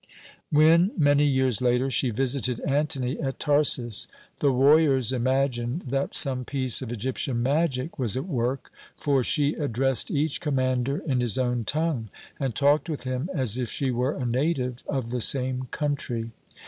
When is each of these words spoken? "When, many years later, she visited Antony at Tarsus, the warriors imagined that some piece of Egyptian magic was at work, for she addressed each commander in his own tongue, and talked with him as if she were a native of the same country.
"When, 0.49 0.93
many 0.97 1.25
years 1.27 1.61
later, 1.61 1.91
she 1.91 2.09
visited 2.09 2.59
Antony 2.61 3.19
at 3.19 3.39
Tarsus, 3.39 4.07
the 4.39 4.51
warriors 4.51 5.11
imagined 5.11 5.83
that 5.83 6.15
some 6.15 6.43
piece 6.43 6.81
of 6.81 6.91
Egyptian 6.91 7.43
magic 7.43 7.99
was 7.99 8.17
at 8.17 8.25
work, 8.25 8.71
for 8.97 9.23
she 9.23 9.53
addressed 9.53 10.09
each 10.09 10.41
commander 10.41 11.03
in 11.05 11.21
his 11.21 11.37
own 11.37 11.65
tongue, 11.65 12.09
and 12.39 12.55
talked 12.55 12.89
with 12.89 13.03
him 13.03 13.29
as 13.31 13.59
if 13.59 13.69
she 13.69 13.91
were 13.91 14.13
a 14.15 14.25
native 14.25 14.77
of 14.87 15.11
the 15.11 15.21
same 15.21 15.67
country. 15.69 16.31